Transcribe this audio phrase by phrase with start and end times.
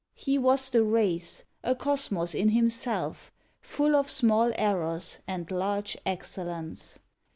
[0.15, 6.97] He was the race a cosmos in himself, Full of small errors and large excellence.